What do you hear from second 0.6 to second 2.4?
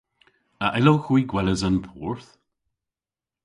A yllowgh hwi gweles an porth?